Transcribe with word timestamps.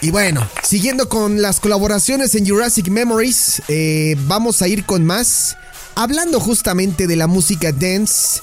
Y 0.00 0.10
bueno, 0.10 0.46
siguiendo 0.62 1.08
con 1.08 1.42
las 1.42 1.58
colaboraciones 1.58 2.34
en 2.36 2.48
Jurassic 2.48 2.88
Memories, 2.88 3.62
eh, 3.66 4.16
vamos 4.26 4.62
a 4.62 4.68
ir 4.68 4.84
con 4.84 5.04
más. 5.04 5.56
Hablando 5.96 6.38
justamente 6.38 7.08
de 7.08 7.16
la 7.16 7.26
música 7.26 7.72
dance, 7.72 8.40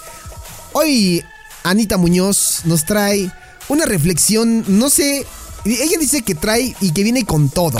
hoy 0.73 1.23
Anita 1.63 1.97
Muñoz 1.97 2.61
nos 2.65 2.83
trae 2.83 3.31
una 3.69 3.85
reflexión, 3.85 4.65
no 4.67 4.89
sé, 4.89 5.25
ella 5.63 5.97
dice 5.97 6.21
que 6.23 6.35
trae 6.35 6.75
y 6.81 6.91
que 6.91 7.03
viene 7.03 7.25
con 7.25 7.47
todo. 7.47 7.79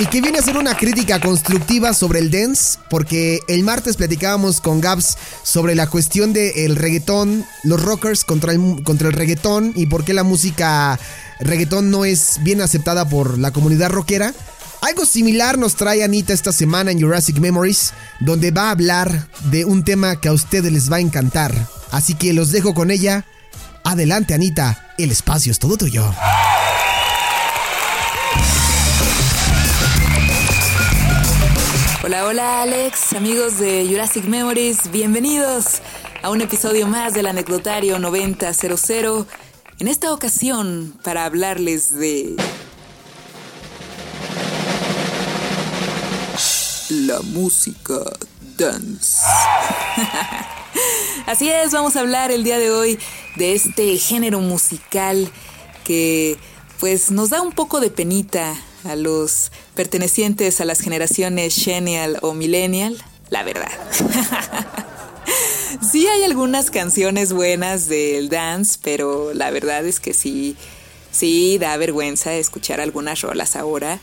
Y 0.00 0.06
que 0.06 0.22
viene 0.22 0.38
a 0.38 0.42
ser 0.42 0.56
una 0.56 0.78
crítica 0.78 1.20
constructiva 1.20 1.92
sobre 1.92 2.20
el 2.20 2.30
dance, 2.30 2.78
porque 2.88 3.40
el 3.48 3.62
martes 3.64 3.98
platicábamos 3.98 4.62
con 4.62 4.80
Gabs 4.80 5.18
sobre 5.42 5.74
la 5.74 5.88
cuestión 5.88 6.32
del 6.32 6.76
reggaetón, 6.76 7.44
los 7.64 7.82
rockers 7.82 8.24
contra 8.24 8.54
el, 8.54 8.82
contra 8.82 9.08
el 9.08 9.12
reggaetón 9.12 9.74
y 9.76 9.84
por 9.84 10.06
qué 10.06 10.14
la 10.14 10.22
música 10.22 10.98
reggaetón 11.38 11.90
no 11.90 12.06
es 12.06 12.38
bien 12.42 12.62
aceptada 12.62 13.10
por 13.10 13.38
la 13.38 13.50
comunidad 13.50 13.90
rockera. 13.90 14.32
Algo 14.80 15.04
similar 15.04 15.58
nos 15.58 15.74
trae 15.74 16.02
Anita 16.02 16.32
esta 16.32 16.52
semana 16.52 16.92
en 16.92 17.02
Jurassic 17.02 17.36
Memories, 17.36 17.92
donde 18.20 18.52
va 18.52 18.68
a 18.68 18.70
hablar 18.70 19.28
de 19.50 19.66
un 19.66 19.84
tema 19.84 20.18
que 20.18 20.28
a 20.28 20.32
ustedes 20.32 20.72
les 20.72 20.90
va 20.90 20.96
a 20.96 21.00
encantar. 21.00 21.54
Así 21.90 22.14
que 22.14 22.32
los 22.32 22.52
dejo 22.52 22.72
con 22.72 22.90
ella. 22.90 23.26
Adelante 23.84 24.32
Anita, 24.32 24.94
el 24.96 25.10
espacio 25.10 25.52
es 25.52 25.58
todo 25.58 25.76
tuyo. 25.76 26.10
Hola, 32.02 32.24
hola 32.24 32.62
Alex, 32.62 33.12
amigos 33.12 33.58
de 33.58 33.86
Jurassic 33.86 34.24
Memories, 34.24 34.90
bienvenidos 34.90 35.82
a 36.22 36.30
un 36.30 36.40
episodio 36.40 36.86
más 36.86 37.12
del 37.12 37.26
anecdotario 37.26 37.98
9000. 37.98 39.26
En 39.80 39.86
esta 39.86 40.10
ocasión, 40.14 40.94
para 41.04 41.26
hablarles 41.26 41.94
de... 41.94 42.36
La 46.88 47.20
música 47.20 48.00
dance. 48.56 49.20
Así 51.26 51.50
es, 51.50 51.72
vamos 51.72 51.96
a 51.96 52.00
hablar 52.00 52.30
el 52.30 52.44
día 52.44 52.58
de 52.58 52.70
hoy 52.70 52.98
de 53.36 53.52
este 53.52 53.98
género 53.98 54.40
musical 54.40 55.30
que 55.84 56.38
pues 56.78 57.10
nos 57.10 57.28
da 57.28 57.42
un 57.42 57.52
poco 57.52 57.78
de 57.78 57.90
penita 57.90 58.56
a 58.84 58.96
los 58.96 59.52
pertenecientes 59.74 60.60
a 60.60 60.64
las 60.64 60.80
generaciones 60.80 61.54
Genial 61.54 62.18
o 62.22 62.34
Millennial, 62.34 63.02
la 63.28 63.42
verdad. 63.42 63.70
sí 65.92 66.06
hay 66.06 66.22
algunas 66.24 66.70
canciones 66.70 67.32
buenas 67.32 67.88
del 67.88 68.28
dance, 68.28 68.78
pero 68.82 69.32
la 69.34 69.50
verdad 69.50 69.84
es 69.86 70.00
que 70.00 70.14
sí, 70.14 70.56
sí 71.10 71.58
da 71.58 71.76
vergüenza 71.76 72.34
escuchar 72.34 72.80
algunas 72.80 73.20
rolas 73.20 73.56
ahora. 73.56 74.00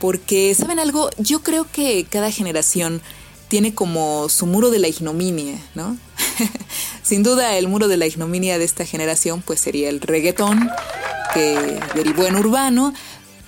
Porque, 0.00 0.54
¿saben 0.54 0.78
algo? 0.78 1.10
Yo 1.18 1.42
creo 1.42 1.66
que 1.70 2.06
cada 2.08 2.30
generación 2.30 3.02
tiene 3.48 3.74
como 3.74 4.28
su 4.28 4.46
muro 4.46 4.70
de 4.70 4.78
la 4.78 4.88
ignominia, 4.88 5.58
¿no? 5.74 5.96
Sin 7.02 7.22
duda 7.22 7.56
el 7.56 7.68
muro 7.68 7.88
de 7.88 7.96
la 7.96 8.06
ignominia 8.06 8.58
de 8.58 8.64
esta 8.64 8.84
generación 8.84 9.42
pues 9.42 9.60
sería 9.60 9.88
el 9.88 10.00
reggaetón, 10.00 10.70
que 11.34 11.80
derivó 11.94 12.26
en 12.26 12.36
urbano, 12.36 12.94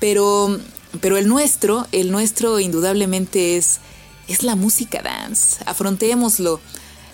pero, 0.01 0.59
pero 1.01 1.17
el 1.17 1.29
nuestro, 1.29 1.87
el 1.93 2.11
nuestro 2.11 2.59
indudablemente 2.59 3.57
es, 3.57 3.79
es 4.27 4.43
la 4.43 4.57
música 4.57 5.03
dance. 5.03 5.63
Afrontémoslo. 5.67 6.61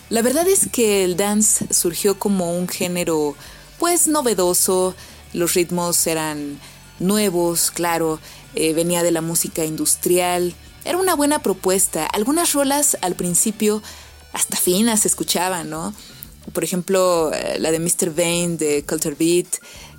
La 0.08 0.22
verdad 0.22 0.46
es 0.48 0.68
que 0.70 1.04
el 1.04 1.16
dance 1.16 1.66
surgió 1.74 2.18
como 2.18 2.56
un 2.56 2.68
género 2.68 3.34
pues 3.78 4.06
novedoso, 4.06 4.94
los 5.32 5.54
ritmos 5.54 6.06
eran 6.06 6.58
nuevos, 6.98 7.70
claro, 7.70 8.20
eh, 8.54 8.72
venía 8.72 9.02
de 9.02 9.10
la 9.10 9.20
música 9.20 9.64
industrial, 9.64 10.54
era 10.84 10.98
una 10.98 11.14
buena 11.14 11.42
propuesta. 11.42 12.06
Algunas 12.06 12.52
rolas 12.52 12.96
al 13.02 13.16
principio 13.16 13.82
hasta 14.32 14.56
finas 14.56 15.00
se 15.00 15.08
escuchaban, 15.08 15.68
¿no? 15.68 15.92
Por 16.52 16.62
ejemplo, 16.62 17.32
eh, 17.34 17.58
la 17.58 17.70
de 17.70 17.80
Mr. 17.80 18.14
Vane 18.14 18.56
de 18.56 18.84
Culture 18.88 19.16
Beat, 19.18 19.48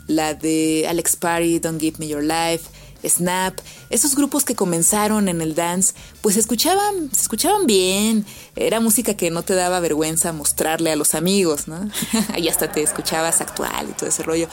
la 0.08 0.34
de 0.34 0.86
Alex 0.88 1.18
Parry, 1.18 1.59
Don't 1.59 1.80
Give 1.80 1.98
Me 2.00 2.08
Your 2.08 2.24
Life, 2.24 2.69
Snap, 3.03 3.59
esos 3.90 4.16
grupos 4.16 4.44
que 4.44 4.56
comenzaron 4.56 5.30
en 5.30 5.41
el 5.41 5.56
dance, 5.56 5.94
pues 6.22 6.35
se 6.35 6.41
escuchaban, 6.41 7.09
se 7.13 7.22
escuchaban 7.22 7.68
bien. 7.68 8.25
Era 8.56 8.80
música 8.80 9.16
que 9.16 9.31
no 9.31 9.44
te 9.44 9.53
daba 9.53 9.80
vergüenza 9.80 10.34
mostrarle 10.34 10.91
a 10.91 10.96
los 10.96 11.16
amigos, 11.16 11.68
¿no? 11.68 11.90
y 12.38 12.47
hasta 12.47 12.72
te 12.72 12.81
escuchabas 12.81 13.41
actual 13.41 13.90
y 13.90 13.94
todo 13.94 14.09
ese 14.09 14.24
rollo. 14.24 14.47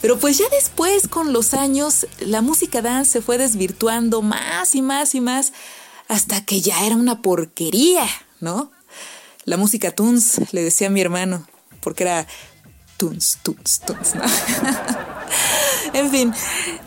Pero 0.00 0.18
pues 0.18 0.38
ya 0.38 0.48
después, 0.50 1.08
con 1.08 1.32
los 1.32 1.52
años, 1.52 2.06
la 2.20 2.40
música 2.40 2.80
dance 2.80 3.12
se 3.12 3.22
fue 3.22 3.36
desvirtuando 3.38 4.22
más 4.22 4.74
y 4.74 4.82
más 4.82 5.14
y 5.14 5.20
más 5.20 5.52
hasta 6.08 6.44
que 6.44 6.60
ya 6.60 6.84
era 6.84 6.96
una 6.96 7.22
porquería, 7.22 8.06
¿no? 8.40 8.72
La 9.44 9.56
música 9.56 9.92
tunes, 9.92 10.40
le 10.52 10.62
decía 10.62 10.88
a 10.88 10.90
mi 10.90 11.00
hermano, 11.00 11.46
porque 11.80 12.02
era 12.02 12.26
tunes, 12.96 13.38
tunes, 13.42 13.80
tunes, 13.86 14.14
¿no? 14.14 14.24
en 15.92 16.10
fin, 16.10 16.34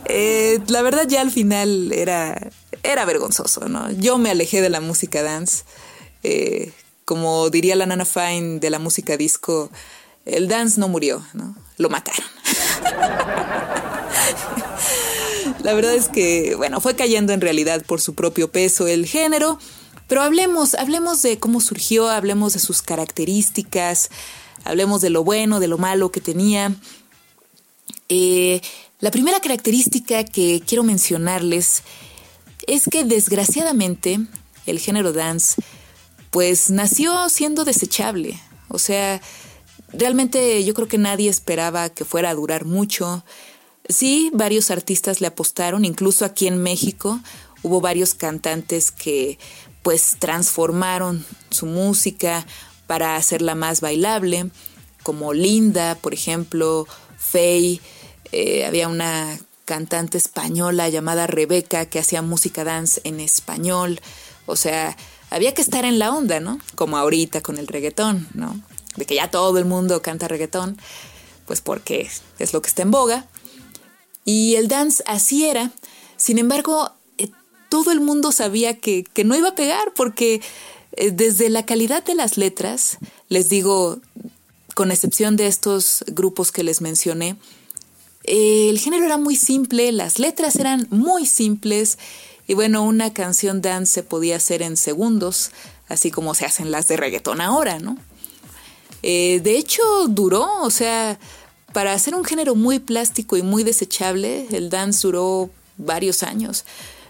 eh, 0.06 0.60
la 0.68 0.82
verdad 0.82 1.08
ya 1.08 1.22
al 1.22 1.32
final 1.32 1.92
era, 1.92 2.50
era 2.84 3.06
vergonzoso, 3.06 3.70
¿no? 3.70 3.92
Yo 3.92 4.18
me 4.18 4.32
alejé 4.32 4.62
de 4.62 4.70
la 4.70 4.82
música 4.82 5.24
dance. 5.24 5.64
Eh, 6.24 6.72
como 7.06 7.50
diría 7.50 7.76
la 7.76 7.86
Nana 7.86 8.06
Fine 8.06 8.60
de 8.60 8.70
la 8.70 8.80
música 8.80 9.18
disco, 9.18 9.70
el 10.26 10.48
dance 10.48 10.80
no 10.80 10.88
murió, 10.88 11.22
¿no? 11.34 11.56
Lo 11.78 11.90
mataron. 11.90 12.24
la 15.64 15.74
verdad 15.74 15.96
es 15.96 16.08
que, 16.08 16.56
bueno, 16.56 16.80
fue 16.80 16.96
cayendo 16.96 17.34
en 17.34 17.42
realidad 17.42 17.84
por 17.86 18.00
su 18.00 18.16
propio 18.16 18.52
peso 18.52 18.88
el 18.88 19.06
género, 19.06 19.60
pero 20.08 20.22
hablemos, 20.22 20.76
hablemos 20.76 21.22
de 21.22 21.40
cómo 21.40 21.60
surgió, 21.60 22.10
hablemos 22.10 22.54
de 22.54 22.60
sus 22.60 22.82
características, 22.82 24.10
hablemos 24.64 25.02
de 25.02 25.10
lo 25.10 25.24
bueno, 25.24 25.60
de 25.60 25.68
lo 25.68 25.78
malo 25.78 26.12
que 26.12 26.22
tenía. 26.22 26.74
Eh, 28.10 28.62
la 29.04 29.12
primera 29.12 29.42
característica 29.42 30.24
que 30.24 30.64
quiero 30.66 30.82
mencionarles 30.82 31.84
es 32.68 32.88
que 32.90 33.04
desgraciadamente 33.04 34.18
el 34.66 34.80
género 34.80 35.12
dance 35.12 35.62
pues 36.32 36.70
nació 36.70 37.28
siendo 37.28 37.66
desechable. 37.66 38.40
O 38.70 38.80
sea, 38.80 39.20
realmente 39.90 40.64
yo 40.64 40.74
creo 40.74 40.88
que 40.88 40.98
nadie 40.98 41.30
esperaba 41.30 41.90
que 41.90 42.06
fuera 42.06 42.30
a 42.30 42.34
durar 42.34 42.64
mucho. 42.64 43.26
Sí, 43.90 44.32
varios 44.34 44.72
artistas 44.72 45.20
le 45.20 45.28
apostaron, 45.28 45.84
incluso 45.84 46.24
aquí 46.24 46.48
en 46.48 46.64
México 46.64 47.20
hubo 47.62 47.82
varios 47.82 48.14
cantantes 48.14 48.90
que 48.90 49.38
pues 49.82 50.16
transformaron 50.18 51.26
su 51.50 51.66
música 51.66 52.48
para 52.88 53.18
hacerla 53.18 53.54
más 53.54 53.82
bailable, 53.82 54.50
como 55.04 55.34
Linda, 55.34 55.96
por 55.96 56.14
ejemplo, 56.14 56.88
Faye, 57.18 57.82
eh, 58.34 58.66
había 58.66 58.88
una 58.88 59.40
cantante 59.66 60.18
española 60.18 60.90
llamada 60.90 61.28
Rebeca 61.28 61.86
que 61.86 62.00
hacía 62.00 62.24
música 62.24 62.64
dance 62.64 63.00
en 63.04 63.20
español, 63.20 64.02
o 64.48 64.56
sea, 64.56 64.98
había 65.30 65.54
que 65.54 65.62
estar 65.62 65.86
en 65.86 66.00
la 66.00 66.12
onda, 66.12 66.40
¿no? 66.40 66.60
Como 66.74 66.98
ahorita 66.98 67.42
con 67.42 67.60
el 67.60 67.68
reggaetón, 67.68 68.28
¿no? 68.34 68.60
De 68.96 69.06
que 69.06 69.14
ya 69.14 69.30
todo 69.30 69.60
el 69.60 69.66
mundo 69.66 70.02
canta 70.02 70.28
reggaetón, 70.28 70.80
pues 71.46 71.62
porque 71.62 72.10
es 72.40 72.54
lo 72.54 72.62
que 72.64 72.70
está 72.70 72.82
en 72.82 72.90
boga. 72.90 73.28
Y 74.26 74.56
el 74.56 74.68
dance 74.68 75.04
así 75.06 75.46
era. 75.46 75.72
Sin 76.18 76.40
embargo, 76.40 76.92
eh, 77.20 77.30
todo 77.70 77.92
el 77.92 78.02
mundo 78.02 78.32
sabía 78.32 78.80
que, 78.80 79.04
que, 79.04 79.24
no 79.24 79.36
iba 79.36 79.50
a 79.50 79.56
pegar 79.56 79.94
porque 79.96 80.42
eh, 80.94 81.12
desde 81.12 81.50
la 81.50 81.68
calidad 81.68 82.04
de 82.04 82.16
las 82.16 82.38
letras, 82.38 82.98
les 83.30 83.48
digo, 83.50 84.00
con 84.74 84.90
excepción 84.90 85.36
de 85.36 85.46
estos 85.46 86.04
grupos 86.08 86.52
que 86.52 86.64
les 86.64 86.82
mencioné, 86.82 87.38
eh, 88.24 88.70
el 88.70 88.80
género 88.80 89.06
era 89.06 89.18
muy 89.18 89.36
simple, 89.36 89.92
las 89.92 90.20
letras 90.20 90.56
eran 90.56 90.88
muy 90.90 91.26
simples 91.26 91.98
y 92.48 92.54
bueno, 92.54 92.84
una 92.84 93.14
canción 93.14 93.62
dance 93.62 93.94
se 93.94 94.04
podía 94.04 94.38
hacer 94.38 94.62
en 94.62 94.78
segundos, 94.78 95.52
así 95.90 96.12
como 96.12 96.34
se 96.34 96.46
hacen 96.46 96.72
las 96.72 96.88
de 96.88 96.98
reggaetón 96.98 97.42
ahora, 97.42 97.80
¿no? 97.80 97.98
Eh, 99.02 99.42
de 99.44 99.58
hecho, 99.58 99.82
duró, 100.08 100.62
o 100.62 100.70
sea, 100.70 101.20
para 101.74 101.94
hacer 101.94 102.16
un 102.16 102.24
género 102.24 102.56
muy 102.56 102.80
plástico 102.80 103.36
y 103.36 103.42
muy 103.42 103.64
desechable, 103.64 104.48
el 104.52 104.70
dance 104.70 105.02
duró 105.08 105.50
varios 105.78 106.24
años. 106.24 106.66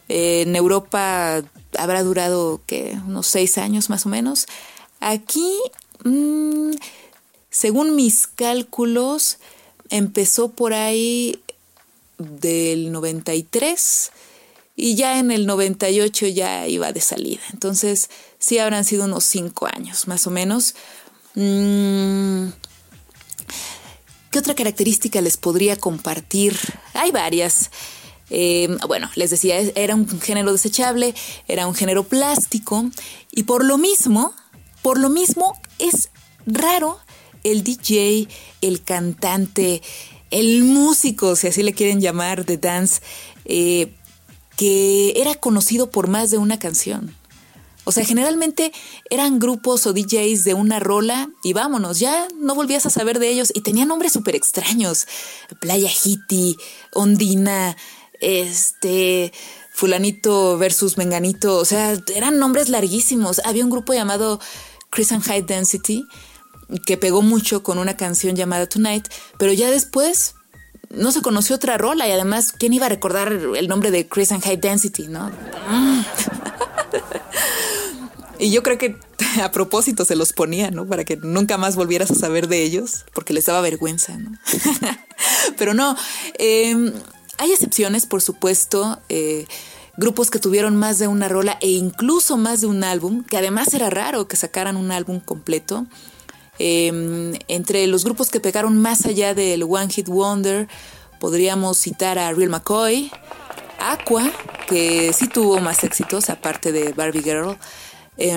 en 0.09 0.56
Europa 0.56 1.44
habrá 1.77 2.04
durado 2.04 2.62
que 2.66 2.98
unos 3.07 3.27
seis 3.27 3.57
años 3.57 3.89
más 3.89 4.06
o 4.06 4.09
menos. 4.09 4.48
Aquí, 5.00 5.59
mm, 6.04 6.71
según 7.50 7.95
mis 7.95 8.27
cálculos, 8.27 9.38
empezó 9.94 10.50
por 10.50 10.74
ahí 10.74 11.40
del 12.18 12.92
93 12.92 14.12
y 14.75 14.95
ya 14.95 15.19
en 15.19 15.30
el 15.30 15.45
98 15.45 16.28
ya 16.28 16.68
iba 16.68 16.92
de 16.92 17.00
salida. 17.00 17.44
Entonces, 17.54 18.10
sí 18.40 18.57
habrán 18.57 18.86
sido 18.86 19.06
unos 19.06 19.24
cinco 19.24 19.68
años 19.68 20.07
más 20.07 20.25
o 20.25 20.31
menos. 20.31 20.74
Mm, 21.36 22.48
¿Qué 24.31 24.40
otra 24.40 24.56
característica 24.56 25.22
les 25.22 25.38
podría 25.38 25.78
compartir? 25.78 26.57
Hay 26.95 27.12
varias. 27.12 27.69
Eh, 28.31 28.75
bueno, 28.88 29.12
les 29.13 29.30
decía, 29.30 29.60
era 29.60 29.94
un 29.94 30.07
género 30.19 30.51
desechable, 30.51 31.13
era 31.48 31.68
un 31.68 31.75
género 31.75 32.04
plástico 32.04 32.90
y 33.30 33.44
por 33.44 33.63
lo 33.63 33.78
mismo, 33.78 34.34
por 34.81 34.98
lo 34.98 35.10
mismo 35.10 35.56
es 35.78 36.10
raro 36.48 37.00
el 37.44 37.63
DJ, 37.63 38.28
el 38.62 38.84
cantante, 38.84 39.81
el 40.31 40.63
músico, 40.63 41.36
si 41.36 41.48
así 41.48 41.63
le 41.63 41.74
quieren 41.74 42.01
llamar, 42.01 42.45
de 42.45 42.57
dance, 42.57 43.01
eh, 43.45 43.94
que 44.57 45.13
era 45.22 45.36
conocido 45.36 45.90
por 45.90 46.07
más 46.07 46.31
de 46.31 46.38
una 46.38 46.60
canción. 46.60 47.16
O 47.86 47.92
sea, 47.92 48.06
generalmente 48.06 48.72
eran 49.10 49.40
grupos 49.40 49.86
o 49.86 49.94
DJs 49.94 50.45
de 50.45 50.54
una 50.54 50.80
rola 50.80 51.30
y 51.44 51.54
vámonos, 51.54 52.00
ya 52.00 52.28
no 52.40 52.56
volvías 52.56 52.86
a 52.86 52.90
saber 52.90 53.19
de 53.19 53.30
ellos 53.30 53.51
y 53.54 53.62
tenían 53.62 53.90
nombres 53.90 54.13
súper 54.13 54.36
extraños. 54.36 55.06
Playa 55.60 55.90
Hiti, 56.04 56.56
Ondina, 56.94 57.75
este, 58.22 59.34
fulanito 59.72 60.57
versus 60.57 60.98
menganito, 60.98 61.57
o 61.57 61.66
sea, 61.66 61.98
eran 62.16 62.40
nombres 62.40 62.69
larguísimos. 62.69 63.42
Había 63.44 63.66
un 63.66 63.69
grupo 63.69 63.94
llamado 63.94 64.40
Chris 64.90 65.12
and 65.12 65.24
High 65.24 65.42
Density 65.42 66.06
que 66.86 66.98
pegó 66.98 67.22
mucho 67.22 67.64
con 67.64 67.78
una 67.78 67.98
canción 67.98 68.36
llamada 68.36 68.68
Tonight, 68.68 69.08
pero 69.38 69.54
ya 69.54 69.70
después 69.70 70.36
no 70.90 71.12
se 71.12 71.22
conoció 71.22 71.56
otra 71.56 71.78
rola 71.78 72.08
y 72.08 72.12
además, 72.12 72.52
¿quién 72.52 72.74
iba 72.74 72.86
a 72.86 72.90
recordar 72.90 73.31
el 73.31 73.68
nombre 73.68 73.92
de 73.92 74.08
Chris 74.08 74.31
and 74.31 74.44
High 74.44 74.58
Density, 74.58 75.08
no? 75.08 75.31
Y 78.44 78.52
yo 78.52 78.62
creo 78.62 78.78
que 78.78 78.98
a 79.42 79.52
propósito 79.52 80.04
se 80.04 80.18
los 80.18 80.34
ponía, 80.34 80.70
¿no? 80.70 80.86
Para 80.86 81.06
que 81.06 81.16
nunca 81.16 81.58
más 81.58 81.78
volvieras 81.78 82.12
a 82.12 82.16
saber 82.16 82.50
de 82.50 82.64
ellos, 82.64 83.06
porque 83.14 83.34
les 83.34 83.46
daba 83.46 83.62
vergüenza, 83.62 84.18
¿no? 84.18 84.38
Pero 85.58 85.74
no, 85.74 85.96
em, 86.38 86.92
hay 87.38 87.52
excepciones, 87.54 88.06
por 88.06 88.22
supuesto. 88.22 89.00
Eh, 89.08 89.48
grupos 89.96 90.30
que 90.30 90.40
tuvieron 90.40 90.76
más 90.76 91.00
de 91.00 91.08
una 91.08 91.30
rola 91.30 91.58
e 91.62 91.69
incluso 91.69 92.36
más 92.36 92.60
de 92.60 92.68
un 92.68 92.84
álbum, 92.84 93.24
que 93.24 93.38
además 93.38 93.74
era 93.74 93.90
raro 93.90 94.28
que 94.28 94.36
sacaran 94.36 94.76
un 94.76 94.92
álbum 94.92 95.22
completo. 95.22 95.86
Em, 96.60 97.34
entre 97.48 97.88
los 97.88 98.04
grupos 98.04 98.30
que 98.30 98.40
pegaron 98.40 98.80
más 98.80 99.06
allá 99.06 99.34
del 99.34 99.64
One 99.64 99.90
Hit 99.90 100.08
Wonder, 100.08 100.68
podríamos 101.20 101.78
citar 101.78 102.20
a 102.20 102.32
Real 102.32 102.50
McCoy, 102.50 103.12
Aqua, 103.80 104.32
que 104.68 105.12
sí 105.14 105.28
tuvo 105.28 105.60
más 105.60 105.84
éxitos 105.84 106.30
aparte 106.30 106.72
de 106.72 106.94
Barbie 106.94 107.24
Girl, 107.24 107.58
eh, 108.18 108.34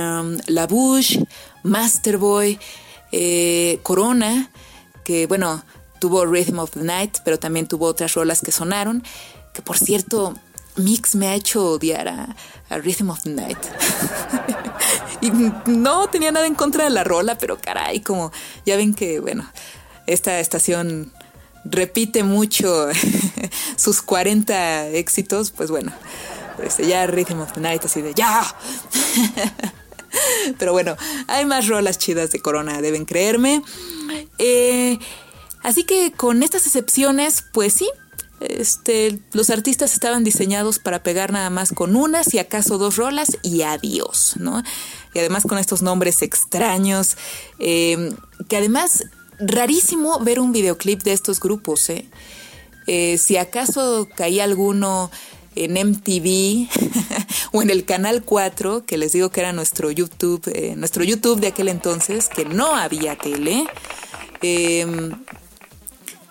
La 0.47 0.67
Bush, 0.67 1.19
Masterboy, 1.63 2.59
eh, 3.13 3.79
Corona, 3.83 4.51
que 5.05 5.27
bueno, 5.27 5.63
tuvo 5.99 6.25
Rhythm 6.25 6.59
of 6.59 6.73
the 6.73 6.83
Night, 6.83 7.19
pero 7.25 7.39
también 7.39 7.67
tuvo 7.67 7.87
otras 7.87 8.15
rolas 8.15 8.41
que 8.41 8.53
sonaron, 8.53 9.03
que 9.53 9.63
por 9.63 9.79
cierto, 9.79 10.35
Mix 10.77 11.15
me 11.15 11.29
ha 11.29 11.35
hecho 11.35 11.73
odiar 11.73 12.09
a, 12.09 12.37
Rhythm 12.69 13.11
of 13.11 13.23
the 13.23 13.31
Night. 13.31 13.59
no 15.67 16.09
tenía 16.09 16.33
nada 16.33 16.47
en 16.47 16.55
contra 16.55 16.85
de 16.85 16.91
la 16.91 17.05
rola, 17.05 17.39
pero 17.39 17.59
caray, 17.59 18.01
como 18.01 18.33
ya 18.65 18.77
ven 18.77 18.95
que, 18.95 19.21
bueno, 19.21 19.51
esta 20.07 20.41
estación 20.41 21.13
repite 21.65 22.23
mucho 22.23 22.89
sus 23.77 24.03
40 24.03 24.89
éxitos, 24.89 25.51
pues 25.51 25.71
bueno, 25.71 25.93
este, 26.63 26.87
ya 26.87 27.07
Rhythm 27.07 27.41
of 27.41 27.53
the 27.53 27.61
Night, 27.61 27.85
así 27.85 28.03
de 28.03 28.15
¡ya! 28.15 28.45
Pero 30.59 30.73
bueno, 30.73 30.97
hay 31.27 31.45
más 31.45 31.67
rolas 31.67 31.99
chidas 31.99 32.31
de 32.31 32.41
Corona, 32.41 32.81
deben 32.81 33.05
creerme. 33.05 33.63
Eh, 34.39 34.99
así 35.63 35.85
que 35.85 36.13
con 36.13 36.43
estas 36.43 36.67
excepciones, 36.67 37.45
pues 37.53 37.75
sí, 37.75 37.91
este, 38.41 39.19
los 39.33 39.51
artistas 39.51 39.95
estaban 39.95 40.25
diseñados 40.25 40.79
para 40.79 41.03
pegar 41.03 41.33
nada 41.33 41.51
más 41.51 41.73
con 41.73 41.97
una, 41.97 42.23
si 42.23 42.39
acaso 42.39 42.79
dos 42.79 42.97
rolas 42.97 43.39
y 43.43 43.63
adiós, 43.63 44.35
¿no? 44.39 44.63
Y 45.15 45.21
además 45.21 45.45
con 45.45 45.59
estos 45.59 45.83
nombres 45.83 46.23
extraños, 46.23 47.17
eh, 47.59 48.11
que 48.49 48.57
además 48.57 49.05
rarísimo 49.39 50.19
ver 50.21 50.41
un 50.41 50.53
videoclip 50.53 51.03
de 51.03 51.13
estos 51.13 51.41
grupos, 51.41 51.89
¿eh? 51.91 52.07
eh 52.87 53.19
si 53.19 53.37
acaso 53.37 54.09
caía 54.15 54.45
alguno 54.45 55.11
en 55.55 55.73
MTV 55.73 56.69
o 57.53 57.63
en 57.63 57.71
el 57.71 57.85
Canal 57.85 58.23
4, 58.23 58.85
que 58.85 58.99
les 58.99 59.13
digo 59.13 59.31
que 59.31 59.41
era 59.41 59.53
nuestro 59.53 59.91
YouTube, 59.91 60.43
eh, 60.55 60.75
nuestro 60.77 61.03
YouTube 61.03 61.41
de 61.41 61.49
aquel 61.49 61.69
entonces, 61.69 62.29
que 62.29 62.45
no 62.45 62.77
había 62.77 63.17
tele, 63.17 63.65
em, 64.43 65.13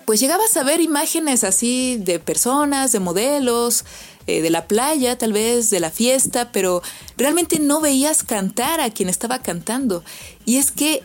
pues 0.06 0.19
llegabas 0.19 0.56
a 0.57 0.63
ver 0.63 0.81
imágenes 0.81 1.44
así 1.44 1.98
de 2.00 2.19
personas, 2.19 2.92
de 2.92 3.00
modelos, 3.00 3.86
eh, 4.28 4.42
de 4.42 4.50
la 4.50 4.68
playa, 4.68 5.18
tal 5.18 5.34
vez, 5.34 5.69
de 5.69 5.80
la 5.80 5.92
fiesta, 5.92 6.52
pero 6.52 6.81
realmente 7.18 7.60
no 7.60 7.81
veías 7.81 8.24
cantar 8.24 8.80
a 8.81 8.90
quien 8.90 9.10
estaba 9.10 9.40
cantando. 9.40 10.04
Y 10.46 10.57
es 10.57 10.72
que 10.72 11.04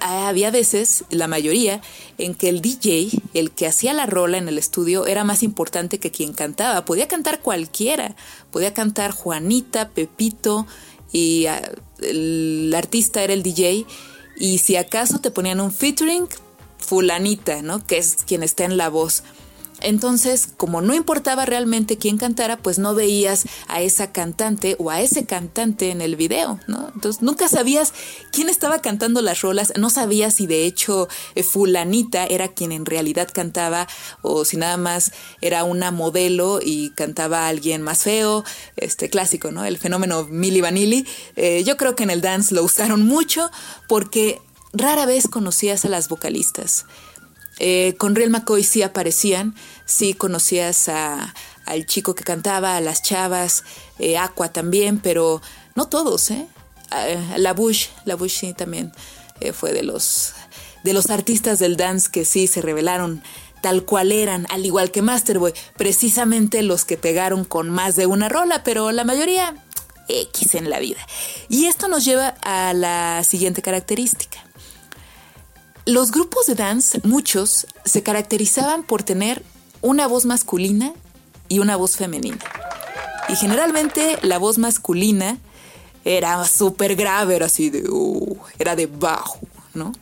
había 0.00 0.50
veces, 0.50 1.04
la 1.10 1.28
mayoría, 1.28 1.80
en 2.18 2.34
que 2.34 2.48
el 2.48 2.60
DJ, 2.60 3.10
el 3.32 3.50
que 3.52 3.66
hacía 3.66 3.94
la 3.94 4.06
rola 4.06 4.38
en 4.38 4.48
el 4.48 4.58
estudio, 4.58 5.06
era 5.06 5.24
más 5.24 5.42
importante 5.42 5.98
que 5.98 6.10
quien 6.10 6.32
cantaba. 6.32 6.84
Podía 6.84 7.08
cantar 7.08 7.40
cualquiera, 7.40 8.14
podía 8.50 8.74
cantar 8.74 9.12
Juanita, 9.12 9.90
Pepito, 9.90 10.66
y 11.12 11.46
ah, 11.46 11.62
el 12.00 12.72
artista 12.76 13.22
era 13.22 13.32
el 13.32 13.42
DJ. 13.42 13.86
Y 14.36 14.58
si 14.58 14.76
acaso 14.76 15.20
te 15.20 15.30
ponían 15.30 15.60
un 15.60 15.72
featuring, 15.72 16.28
fulanita, 16.84 17.62
¿no? 17.62 17.84
Que 17.84 17.98
es 17.98 18.16
quien 18.26 18.42
está 18.42 18.64
en 18.64 18.76
la 18.76 18.88
voz. 18.88 19.22
Entonces, 19.80 20.48
como 20.56 20.80
no 20.80 20.94
importaba 20.94 21.44
realmente 21.44 21.98
quién 21.98 22.16
cantara, 22.16 22.56
pues 22.56 22.78
no 22.78 22.94
veías 22.94 23.44
a 23.68 23.82
esa 23.82 24.12
cantante 24.12 24.76
o 24.78 24.90
a 24.90 25.00
ese 25.00 25.26
cantante 25.26 25.90
en 25.90 26.00
el 26.00 26.16
video, 26.16 26.58
¿no? 26.68 26.90
Entonces, 26.94 27.22
nunca 27.22 27.48
sabías 27.48 27.92
quién 28.32 28.48
estaba 28.48 28.80
cantando 28.80 29.20
las 29.20 29.42
rolas, 29.42 29.72
no 29.76 29.90
sabías 29.90 30.34
si 30.34 30.46
de 30.46 30.64
hecho 30.64 31.08
eh, 31.34 31.42
fulanita 31.42 32.24
era 32.24 32.48
quien 32.48 32.72
en 32.72 32.86
realidad 32.86 33.28
cantaba 33.32 33.86
o 34.22 34.44
si 34.44 34.56
nada 34.56 34.76
más 34.76 35.12
era 35.40 35.64
una 35.64 35.90
modelo 35.90 36.60
y 36.62 36.90
cantaba 36.90 37.48
alguien 37.48 37.82
más 37.82 38.04
feo, 38.04 38.44
este 38.76 39.10
clásico, 39.10 39.50
¿no? 39.50 39.64
El 39.64 39.78
fenómeno 39.78 40.24
Milli 40.24 40.60
Vanilli. 40.60 41.06
Eh, 41.36 41.62
yo 41.64 41.76
creo 41.76 41.94
que 41.94 42.04
en 42.04 42.10
el 42.10 42.20
dance 42.20 42.54
lo 42.54 42.62
usaron 42.62 43.04
mucho 43.04 43.50
porque 43.88 44.40
rara 44.74 45.06
vez 45.06 45.28
conocías 45.28 45.84
a 45.84 45.88
las 45.88 46.08
vocalistas. 46.08 46.86
Eh, 47.58 47.94
con 47.98 48.14
Real 48.16 48.30
McCoy 48.30 48.64
sí 48.64 48.82
aparecían, 48.82 49.54
sí 49.86 50.14
conocías 50.14 50.88
a, 50.88 51.34
al 51.66 51.86
chico 51.86 52.14
que 52.14 52.24
cantaba, 52.24 52.76
a 52.76 52.80
las 52.80 53.02
chavas, 53.02 53.64
eh, 53.98 54.18
Aqua 54.18 54.52
también, 54.52 54.98
pero 54.98 55.40
no 55.74 55.88
todos, 55.88 56.30
¿eh? 56.30 56.46
La 57.38 57.54
Bush, 57.54 57.88
la 58.04 58.14
Bush 58.14 58.38
sí 58.38 58.54
también 58.54 58.92
eh, 59.40 59.52
fue 59.52 59.72
de 59.72 59.82
los, 59.82 60.32
de 60.84 60.92
los 60.92 61.10
artistas 61.10 61.58
del 61.58 61.76
dance 61.76 62.08
que 62.10 62.24
sí 62.24 62.46
se 62.46 62.62
revelaron 62.62 63.22
tal 63.62 63.84
cual 63.84 64.12
eran, 64.12 64.46
al 64.50 64.66
igual 64.66 64.90
que 64.90 65.02
Masterboy, 65.02 65.54
precisamente 65.76 66.62
los 66.62 66.84
que 66.84 66.96
pegaron 66.96 67.44
con 67.44 67.70
más 67.70 67.96
de 67.96 68.06
una 68.06 68.28
rola, 68.28 68.62
pero 68.62 68.92
la 68.92 69.04
mayoría 69.04 69.56
X 70.08 70.54
en 70.54 70.68
la 70.68 70.78
vida. 70.78 71.00
Y 71.48 71.66
esto 71.66 71.88
nos 71.88 72.04
lleva 72.04 72.34
a 72.42 72.74
la 72.74 73.24
siguiente 73.24 73.62
característica. 73.62 74.43
Los 75.86 76.12
grupos 76.12 76.46
de 76.46 76.54
dance, 76.54 76.98
muchos, 77.04 77.66
se 77.84 78.02
caracterizaban 78.02 78.84
por 78.84 79.02
tener 79.02 79.42
una 79.82 80.06
voz 80.06 80.24
masculina 80.24 80.94
y 81.48 81.58
una 81.58 81.76
voz 81.76 81.96
femenina. 81.96 82.38
Y 83.28 83.36
generalmente 83.36 84.18
la 84.22 84.38
voz 84.38 84.56
masculina 84.56 85.38
era 86.04 86.46
súper 86.46 86.96
grave, 86.96 87.36
era 87.36 87.46
así 87.46 87.68
de, 87.68 87.84
uh, 87.90 88.36
era 88.58 88.76
de 88.76 88.86
bajo, 88.86 89.40
¿no? 89.74 89.92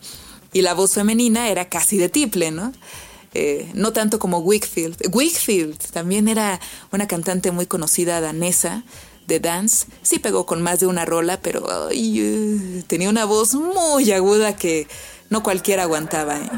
Y 0.52 0.62
la 0.62 0.74
voz 0.74 0.94
femenina 0.94 1.48
era 1.48 1.68
casi 1.68 1.98
de 1.98 2.08
triple, 2.08 2.52
¿no? 2.52 2.72
Eh, 3.34 3.70
no 3.74 3.92
tanto 3.92 4.20
como 4.20 4.38
Wickfield. 4.38 4.96
Wickfield 5.12 5.78
también 5.90 6.28
era 6.28 6.60
una 6.92 7.08
cantante 7.08 7.50
muy 7.50 7.66
conocida 7.66 8.20
danesa 8.20 8.84
de 9.26 9.40
dance. 9.40 9.86
Sí 10.02 10.18
pegó 10.18 10.46
con 10.46 10.62
más 10.62 10.80
de 10.80 10.86
una 10.86 11.04
rola, 11.04 11.40
pero 11.40 11.64
uh, 11.64 12.82
tenía 12.86 13.08
una 13.08 13.24
voz 13.24 13.54
muy 13.54 14.12
aguda 14.12 14.54
que 14.54 14.86
no 15.32 15.42
cualquiera 15.42 15.82
aguantaba. 15.82 16.38
¿eh? 16.38 16.50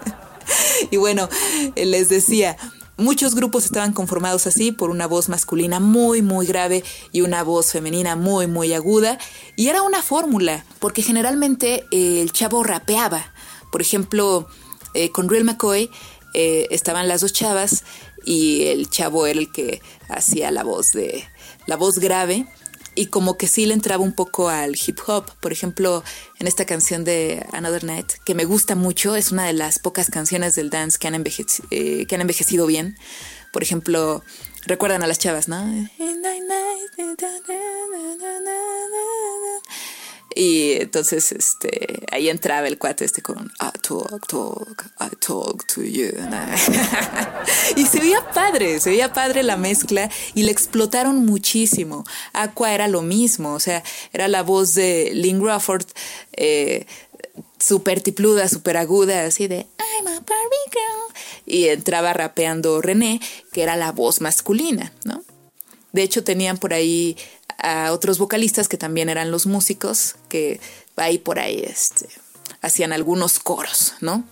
y 0.90 0.96
bueno, 0.98 1.28
les 1.76 2.10
decía, 2.10 2.56
Muchos 2.98 3.34
grupos 3.34 3.64
estaban 3.64 3.94
conformados 3.94 4.46
así 4.46 4.70
por 4.70 4.90
una 4.90 5.06
voz 5.06 5.30
masculina 5.30 5.80
muy 5.80 6.20
muy 6.20 6.46
grave 6.46 6.84
y 7.10 7.22
una 7.22 7.42
voz 7.42 7.72
femenina 7.72 8.16
muy 8.16 8.46
muy 8.46 8.74
aguda 8.74 9.18
y 9.56 9.68
era 9.68 9.80
una 9.80 10.02
fórmula 10.02 10.66
porque 10.78 11.00
generalmente 11.00 11.86
eh, 11.90 12.20
el 12.20 12.32
chavo 12.32 12.62
rapeaba. 12.62 13.32
Por 13.72 13.80
ejemplo, 13.80 14.46
eh, 14.92 15.10
con 15.10 15.30
Real 15.30 15.44
McCoy 15.44 15.90
eh, 16.34 16.68
estaban 16.70 17.08
las 17.08 17.22
dos 17.22 17.32
chavas 17.32 17.82
y 18.26 18.66
el 18.66 18.90
chavo 18.90 19.26
era 19.26 19.40
el 19.40 19.50
que 19.50 19.80
hacía 20.10 20.50
la 20.50 20.62
voz 20.62 20.92
de 20.92 21.24
la 21.66 21.76
voz 21.76 21.98
grave 21.98 22.46
y 22.94 23.06
como 23.06 23.36
que 23.36 23.46
sí 23.46 23.66
le 23.66 23.74
entraba 23.74 24.02
un 24.02 24.12
poco 24.12 24.48
al 24.48 24.76
hip 24.76 24.98
hop. 25.06 25.26
Por 25.40 25.52
ejemplo, 25.52 26.02
en 26.38 26.46
esta 26.46 26.64
canción 26.66 27.04
de 27.04 27.46
Another 27.52 27.84
Night, 27.84 28.12
que 28.24 28.34
me 28.34 28.44
gusta 28.44 28.74
mucho, 28.74 29.16
es 29.16 29.32
una 29.32 29.46
de 29.46 29.52
las 29.52 29.78
pocas 29.78 30.10
canciones 30.10 30.54
del 30.54 30.70
dance 30.70 30.98
que 30.98 31.08
han, 31.08 31.14
eh, 31.14 32.06
envejecido 32.08 32.66
bien. 32.66 32.96
Por 33.52 33.62
ejemplo, 33.62 34.22
recuerdan 34.66 35.02
a 35.02 35.06
las 35.06 35.18
chavas, 35.18 35.48
¿no? 35.48 35.58
Y 40.34 40.72
entonces 40.80 41.32
este, 41.32 42.04
ahí 42.10 42.28
entraba 42.28 42.68
el 42.68 42.78
cuate 42.78 43.04
este 43.04 43.22
con 43.22 43.52
I 43.60 43.78
talk, 43.80 44.26
talk, 44.26 44.92
I 45.00 45.16
talk 45.16 45.66
to 45.66 45.82
you. 45.82 46.08
y 47.76 47.84
se 47.86 48.00
veía 48.00 48.28
padre, 48.32 48.80
se 48.80 48.90
veía 48.90 49.12
padre 49.12 49.42
la 49.42 49.56
mezcla 49.56 50.10
y 50.34 50.44
le 50.44 50.52
explotaron 50.52 51.26
muchísimo. 51.26 52.04
Aqua 52.32 52.72
era 52.72 52.88
lo 52.88 53.02
mismo, 53.02 53.54
o 53.54 53.60
sea, 53.60 53.82
era 54.12 54.28
la 54.28 54.42
voz 54.42 54.74
de 54.74 55.10
Lynn 55.14 55.40
Crawford. 55.40 55.86
Eh, 56.32 56.86
súper 57.58 58.00
tipluda, 58.00 58.48
súper 58.48 58.76
aguda, 58.76 59.24
así 59.24 59.46
de 59.46 59.66
I'm 59.78 60.06
a 60.06 60.20
Barbie 60.20 60.70
girl. 60.70 61.22
Y 61.46 61.68
entraba 61.68 62.12
rapeando 62.12 62.80
René, 62.80 63.20
que 63.52 63.62
era 63.62 63.76
la 63.76 63.92
voz 63.92 64.20
masculina, 64.20 64.92
¿no? 65.04 65.22
De 65.92 66.02
hecho, 66.02 66.24
tenían 66.24 66.56
por 66.56 66.72
ahí 66.72 67.16
a 67.62 67.92
otros 67.92 68.18
vocalistas 68.18 68.68
que 68.68 68.76
también 68.76 69.08
eran 69.08 69.30
los 69.30 69.46
músicos, 69.46 70.16
que 70.28 70.60
ahí 70.96 71.18
por 71.18 71.38
ahí 71.38 71.62
este, 71.64 72.08
hacían 72.60 72.92
algunos 72.92 73.38
coros, 73.38 73.94
¿no? 74.00 74.24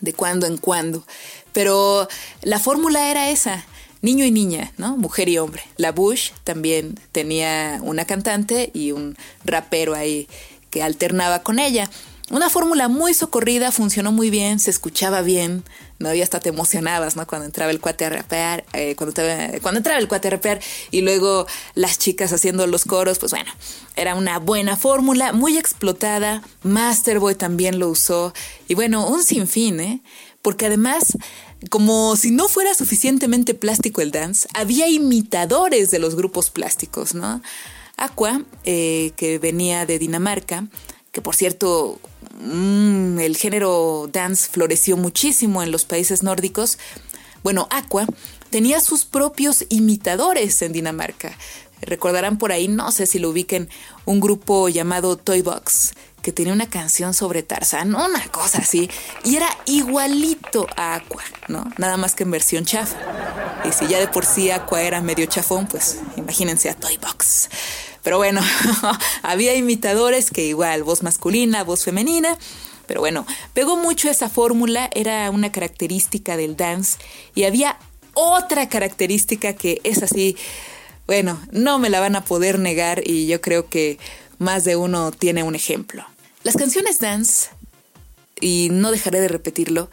De 0.00 0.14
cuando 0.14 0.46
en 0.46 0.56
cuando. 0.56 1.06
Pero 1.52 2.08
la 2.40 2.58
fórmula 2.58 3.10
era 3.10 3.30
esa, 3.30 3.64
niño 4.00 4.24
y 4.24 4.30
niña, 4.30 4.72
¿no? 4.78 4.96
Mujer 4.96 5.28
y 5.28 5.38
hombre. 5.38 5.62
La 5.76 5.92
Bush 5.92 6.30
también 6.42 6.98
tenía 7.12 7.78
una 7.82 8.06
cantante 8.06 8.70
y 8.74 8.92
un 8.92 9.16
rapero 9.44 9.94
ahí 9.94 10.26
que 10.70 10.82
alternaba 10.82 11.42
con 11.42 11.58
ella. 11.58 11.90
Una 12.30 12.48
fórmula 12.48 12.88
muy 12.88 13.12
socorrida, 13.12 13.72
funcionó 13.72 14.10
muy 14.10 14.30
bien, 14.30 14.58
se 14.58 14.70
escuchaba 14.70 15.20
bien, 15.20 15.64
¿no? 16.02 16.10
Hasta 16.10 16.40
te 16.40 16.50
emocionabas, 16.50 17.16
¿no? 17.16 17.26
Cuando 17.26 17.46
entraba 17.46 17.70
el 17.70 17.80
cuate 17.80 18.04
a 18.04 18.10
rapear, 18.10 18.64
eh, 18.72 18.94
cuando, 18.96 19.14
cuando 19.62 19.78
entraba 19.78 19.98
el 19.98 20.08
cuate 20.08 20.28
a 20.28 20.32
rapear 20.32 20.60
y 20.90 21.00
luego 21.00 21.46
las 21.74 21.98
chicas 21.98 22.32
haciendo 22.32 22.66
los 22.66 22.84
coros, 22.84 23.18
pues 23.18 23.32
bueno, 23.32 23.50
era 23.96 24.14
una 24.14 24.38
buena 24.38 24.76
fórmula, 24.76 25.32
muy 25.32 25.56
explotada, 25.56 26.42
Masterboy 26.62 27.34
también 27.34 27.78
lo 27.78 27.88
usó 27.88 28.34
y 28.68 28.74
bueno, 28.74 29.06
un 29.08 29.22
sinfín, 29.22 29.80
¿eh? 29.80 30.02
Porque 30.42 30.66
además 30.66 31.16
como 31.70 32.16
si 32.16 32.30
no 32.30 32.48
fuera 32.48 32.74
suficientemente 32.74 33.54
plástico 33.54 34.00
el 34.00 34.10
dance, 34.10 34.48
había 34.54 34.88
imitadores 34.88 35.90
de 35.90 35.98
los 35.98 36.16
grupos 36.16 36.50
plásticos, 36.50 37.14
¿no? 37.14 37.42
Aqua, 37.96 38.42
eh, 38.64 39.12
que 39.16 39.38
venía 39.38 39.86
de 39.86 39.98
Dinamarca, 39.98 40.66
que 41.12 41.20
por 41.20 41.36
cierto 41.36 42.00
Mm, 42.40 43.18
el 43.20 43.36
género 43.36 44.08
dance 44.10 44.48
floreció 44.50 44.96
muchísimo 44.96 45.62
en 45.62 45.70
los 45.70 45.84
países 45.84 46.22
nórdicos. 46.22 46.78
Bueno, 47.42 47.68
Aqua 47.70 48.06
tenía 48.50 48.80
sus 48.80 49.04
propios 49.04 49.64
imitadores 49.68 50.62
en 50.62 50.72
Dinamarca. 50.72 51.36
Recordarán 51.80 52.38
por 52.38 52.52
ahí, 52.52 52.68
no 52.68 52.92
sé 52.92 53.06
si 53.06 53.18
lo 53.18 53.30
ubiquen, 53.30 53.68
un 54.04 54.20
grupo 54.20 54.68
llamado 54.68 55.16
Toy 55.16 55.42
Box, 55.42 55.94
que 56.22 56.32
tenía 56.32 56.52
una 56.52 56.70
canción 56.70 57.14
sobre 57.14 57.42
Tarzán, 57.42 57.94
una 57.94 58.26
cosa 58.28 58.58
así, 58.58 58.88
y 59.24 59.36
era 59.36 59.48
igualito 59.66 60.66
a 60.76 60.94
Aqua, 60.94 61.22
¿no? 61.48 61.70
Nada 61.78 61.96
más 61.96 62.14
que 62.14 62.22
en 62.22 62.30
versión 62.30 62.64
chafa. 62.64 62.96
Y 63.64 63.72
si 63.72 63.86
ya 63.88 63.98
de 63.98 64.08
por 64.08 64.24
sí 64.24 64.50
Aqua 64.50 64.82
era 64.82 65.00
medio 65.00 65.26
chafón, 65.26 65.66
pues 65.66 65.98
imagínense 66.16 66.70
a 66.70 66.74
Toy 66.74 66.96
Box. 66.96 67.50
Pero 68.02 68.18
bueno, 68.18 68.40
había 69.22 69.54
imitadores 69.54 70.30
que 70.30 70.46
igual, 70.46 70.82
voz 70.82 71.02
masculina, 71.02 71.64
voz 71.64 71.84
femenina. 71.84 72.38
Pero 72.86 73.00
bueno, 73.00 73.26
pegó 73.54 73.76
mucho 73.76 74.10
esa 74.10 74.28
fórmula, 74.28 74.90
era 74.92 75.30
una 75.30 75.52
característica 75.52 76.36
del 76.36 76.56
dance. 76.56 76.98
Y 77.34 77.44
había 77.44 77.78
otra 78.14 78.68
característica 78.68 79.54
que 79.54 79.80
es 79.84 80.02
así, 80.02 80.36
bueno, 81.06 81.40
no 81.52 81.78
me 81.78 81.90
la 81.90 82.00
van 82.00 82.16
a 82.16 82.24
poder 82.24 82.58
negar 82.58 83.02
y 83.04 83.26
yo 83.26 83.40
creo 83.40 83.68
que 83.68 83.98
más 84.38 84.64
de 84.64 84.76
uno 84.76 85.12
tiene 85.12 85.42
un 85.42 85.54
ejemplo. 85.54 86.04
Las 86.42 86.56
canciones 86.56 86.98
dance, 86.98 87.50
y 88.40 88.68
no 88.70 88.90
dejaré 88.90 89.20
de 89.20 89.28
repetirlo, 89.28 89.90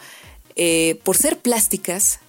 eh, 0.56 1.00
por 1.04 1.16
ser 1.16 1.38
plásticas, 1.38 2.20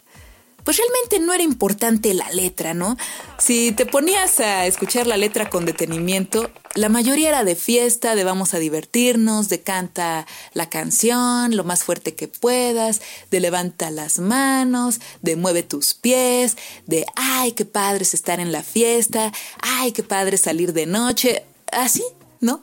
pues 0.64 0.76
realmente 0.76 1.18
no 1.20 1.32
era 1.32 1.42
importante 1.42 2.12
la 2.14 2.30
letra, 2.30 2.74
¿no? 2.74 2.96
Si 3.38 3.72
te 3.72 3.86
ponías 3.86 4.40
a 4.40 4.66
escuchar 4.66 5.06
la 5.06 5.16
letra 5.16 5.48
con 5.48 5.64
detenimiento, 5.64 6.50
la 6.74 6.88
mayoría 6.88 7.30
era 7.30 7.44
de 7.44 7.56
fiesta, 7.56 8.14
de 8.14 8.24
vamos 8.24 8.54
a 8.54 8.58
divertirnos, 8.58 9.48
de 9.48 9.62
canta 9.62 10.26
la 10.52 10.68
canción 10.68 11.56
lo 11.56 11.64
más 11.64 11.82
fuerte 11.82 12.14
que 12.14 12.28
puedas, 12.28 13.00
de 13.30 13.40
levanta 13.40 13.90
las 13.90 14.18
manos, 14.18 15.00
de 15.22 15.36
mueve 15.36 15.62
tus 15.62 15.94
pies, 15.94 16.56
de 16.86 17.06
ay, 17.16 17.52
qué 17.52 17.64
padre 17.64 18.02
es 18.02 18.14
estar 18.14 18.38
en 18.38 18.52
la 18.52 18.62
fiesta, 18.62 19.32
ay, 19.60 19.92
qué 19.92 20.02
padre 20.02 20.36
salir 20.36 20.72
de 20.72 20.86
noche, 20.86 21.42
así, 21.72 22.04
¿no? 22.40 22.62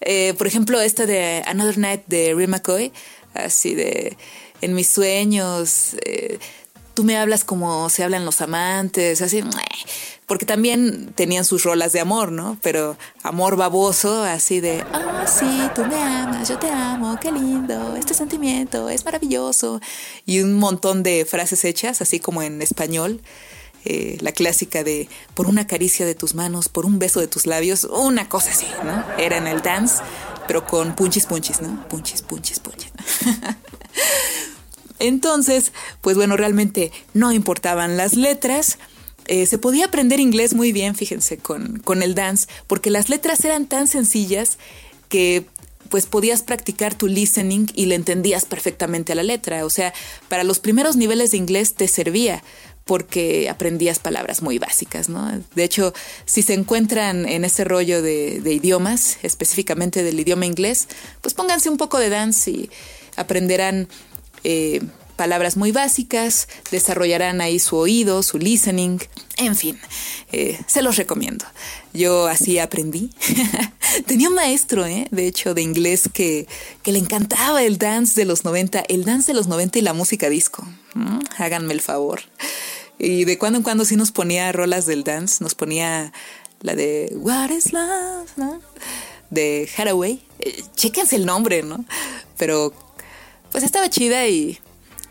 Eh, 0.00 0.34
por 0.38 0.46
ejemplo, 0.46 0.80
esta 0.80 1.06
de 1.06 1.42
Another 1.46 1.78
Night 1.78 2.02
de 2.06 2.34
Ray 2.34 2.46
McCoy, 2.46 2.92
así 3.34 3.74
de 3.74 4.16
en 4.60 4.74
mis 4.74 4.88
sueños. 4.88 5.96
Eh, 6.04 6.38
tú 6.94 7.04
me 7.04 7.16
hablas 7.16 7.44
como 7.44 7.88
se 7.88 8.04
hablan 8.04 8.24
los 8.24 8.40
amantes, 8.40 9.22
así, 9.22 9.42
porque 10.26 10.44
también 10.44 11.12
tenían 11.14 11.44
sus 11.44 11.64
rolas 11.64 11.92
de 11.92 12.00
amor, 12.00 12.30
¿no? 12.30 12.58
Pero 12.62 12.96
amor 13.22 13.56
baboso, 13.56 14.22
así 14.22 14.60
de, 14.60 14.84
oh, 14.92 15.26
sí, 15.26 15.68
tú 15.74 15.84
me 15.86 15.96
amas, 15.96 16.48
yo 16.48 16.58
te 16.58 16.68
amo, 16.70 17.18
qué 17.20 17.32
lindo, 17.32 17.96
este 17.96 18.14
sentimiento 18.14 18.88
es 18.88 19.04
maravilloso. 19.04 19.80
Y 20.26 20.40
un 20.40 20.54
montón 20.54 21.02
de 21.02 21.24
frases 21.24 21.64
hechas, 21.64 22.00
así 22.00 22.20
como 22.20 22.42
en 22.42 22.62
español. 22.62 23.20
Eh, 23.86 24.18
la 24.20 24.32
clásica 24.32 24.84
de 24.84 25.08
por 25.34 25.46
una 25.46 25.66
caricia 25.66 26.04
de 26.04 26.14
tus 26.14 26.34
manos, 26.34 26.68
por 26.68 26.84
un 26.84 26.98
beso 26.98 27.18
de 27.18 27.28
tus 27.28 27.46
labios, 27.46 27.84
una 27.84 28.28
cosa 28.28 28.50
así, 28.50 28.66
¿no? 28.84 29.02
Era 29.18 29.38
en 29.38 29.46
el 29.46 29.62
dance, 29.62 30.02
pero 30.46 30.66
con 30.66 30.94
punchis 30.94 31.24
punchis, 31.24 31.62
¿no? 31.62 31.88
Punchis, 31.88 32.20
punchis, 32.20 32.60
punchis. 32.60 32.92
Entonces, 34.98 35.72
pues 36.02 36.14
bueno, 36.16 36.36
realmente 36.36 36.92
no 37.14 37.32
importaban 37.32 37.96
las 37.96 38.16
letras. 38.16 38.78
Eh, 39.26 39.46
se 39.46 39.56
podía 39.56 39.86
aprender 39.86 40.20
inglés 40.20 40.52
muy 40.52 40.72
bien, 40.72 40.94
fíjense, 40.94 41.38
con, 41.38 41.78
con 41.78 42.02
el 42.02 42.14
dance, 42.14 42.48
porque 42.66 42.90
las 42.90 43.08
letras 43.08 43.42
eran 43.46 43.66
tan 43.66 43.88
sencillas 43.88 44.58
que 45.08 45.46
pues 45.90 46.06
podías 46.06 46.42
practicar 46.42 46.94
tu 46.94 47.08
listening 47.08 47.66
y 47.74 47.86
le 47.86 47.96
entendías 47.96 48.44
perfectamente 48.44 49.12
a 49.12 49.16
la 49.16 49.24
letra. 49.24 49.66
O 49.66 49.70
sea, 49.70 49.92
para 50.28 50.44
los 50.44 50.60
primeros 50.60 50.96
niveles 50.96 51.32
de 51.32 51.36
inglés 51.36 51.74
te 51.74 51.88
servía 51.88 52.42
porque 52.90 53.48
aprendías 53.48 54.00
palabras 54.00 54.42
muy 54.42 54.58
básicas, 54.58 55.08
¿no? 55.08 55.30
De 55.54 55.62
hecho, 55.62 55.94
si 56.24 56.42
se 56.42 56.54
encuentran 56.54 57.24
en 57.24 57.44
ese 57.44 57.62
rollo 57.62 58.02
de, 58.02 58.42
idiomas, 58.44 59.18
específicamente 59.22 60.02
del 60.02 60.18
idioma 60.18 60.44
inglés, 60.44 60.88
pues 61.20 61.32
pónganse 61.32 61.70
un 61.70 61.76
poco 61.76 62.00
de 62.00 62.08
dance 62.08 62.50
y 62.50 62.68
aprenderán 63.14 63.86
eh, 64.42 64.80
palabras 65.14 65.56
muy 65.56 65.70
básicas, 65.70 66.48
desarrollarán 66.72 67.40
ahí 67.40 67.60
su 67.60 67.76
oído, 67.76 68.24
su 68.24 68.38
listening, 68.38 68.98
en 69.36 69.54
fin, 69.54 69.78
eh, 70.32 70.58
se 70.66 70.82
los 70.82 70.96
recomiendo. 70.96 71.44
Yo 71.92 72.26
así 72.26 72.58
aprendí. 72.58 73.10
Tenía 74.06 74.30
un 74.30 74.34
maestro, 74.34 74.86
eh, 74.86 75.06
de 75.10 75.26
hecho, 75.26 75.54
de 75.54 75.62
inglés 75.62 76.08
que, 76.12 76.48
le 76.84 76.98
encantaba 76.98 77.62
el 77.62 77.78
dance 77.78 78.18
de 78.18 78.24
los 78.24 78.44
90, 78.44 78.82
el 78.88 79.04
dance 79.04 79.30
de 79.30 79.36
los 79.36 79.46
90 79.46 79.78
y 79.78 79.82
la 79.82 79.92
música 79.92 80.28
disco. 80.28 80.66
Mm, 80.94 81.18
háganme 81.38 81.74
el 81.74 81.82
favor. 81.82 82.22
Y 83.02 83.24
de 83.24 83.38
cuando 83.38 83.56
en 83.56 83.62
cuando 83.62 83.86
sí 83.86 83.96
nos 83.96 84.12
ponía 84.12 84.52
rolas 84.52 84.84
del 84.84 85.04
dance, 85.04 85.42
nos 85.42 85.54
ponía 85.54 86.12
la 86.60 86.74
de 86.74 87.10
What 87.16 87.48
is 87.48 87.72
Love, 87.72 88.30
¿no? 88.36 88.60
De 89.30 89.66
Hathaway. 89.74 90.22
chéquense 90.76 91.16
el 91.16 91.24
nombre, 91.24 91.62
¿no? 91.62 91.82
Pero 92.36 92.74
pues 93.50 93.64
estaba 93.64 93.88
chida 93.88 94.28
y, 94.28 94.58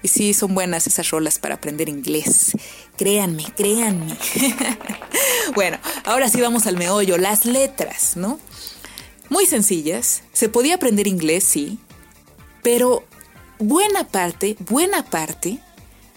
y 0.04 0.08
sí, 0.08 0.36
son 0.36 0.54
buenas 0.54 0.86
esas 0.86 1.10
rolas 1.10 1.40
para 1.40 1.56
aprender 1.56 1.90
inglés. 1.90 2.52
Créanme, 2.96 3.46
créanme. 3.58 4.16
bueno, 5.56 5.80
ahora 6.06 6.30
sí 6.30 6.40
vamos 6.40 6.68
al 6.68 6.78
meollo, 6.78 7.18
las 7.18 7.46
letras, 7.46 8.16
¿no? 8.16 8.40
Muy 9.30 9.48
sencillas, 9.48 10.22
se 10.32 10.48
podía 10.48 10.76
aprender 10.76 11.08
inglés, 11.08 11.44
sí, 11.44 11.80
pero 12.62 13.04
buena 13.58 14.08
parte, 14.08 14.58
buena 14.60 15.04
parte, 15.06 15.60